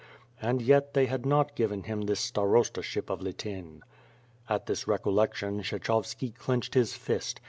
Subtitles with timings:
[0.41, 3.81] And yet they had not given him this starostaship of Lityn.
[4.49, 7.39] At this recollection, Kshechovski clenched his fist.